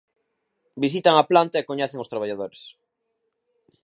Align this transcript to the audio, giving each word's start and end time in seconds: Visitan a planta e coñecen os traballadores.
Visitan 0.85 1.15
a 1.19 1.25
planta 1.31 1.55
e 1.59 1.67
coñecen 1.69 2.01
os 2.03 2.11
traballadores. 2.11 2.61